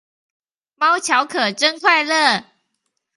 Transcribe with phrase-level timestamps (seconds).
[0.77, 2.45] 貓巧可真快樂